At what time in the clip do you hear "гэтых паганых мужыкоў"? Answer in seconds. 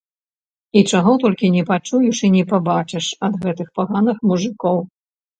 3.43-4.77